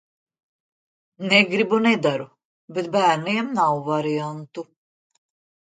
[1.33, 2.25] Negribu, nedaru.
[2.79, 4.69] Bet bērniem nav variantu.